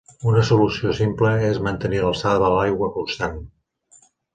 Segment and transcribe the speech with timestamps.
[0.29, 3.41] Una solució simple és mantenir l'alçada de l'aigua constant.